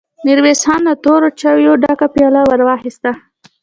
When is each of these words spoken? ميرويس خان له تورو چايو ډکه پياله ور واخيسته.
ميرويس 0.25 0.61
خان 0.67 0.81
له 0.87 0.93
تورو 1.03 1.27
چايو 1.39 1.73
ډکه 1.83 2.07
پياله 2.15 2.41
ور 2.49 2.61
واخيسته. 2.67 3.11